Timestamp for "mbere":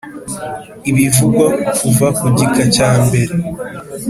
3.05-3.33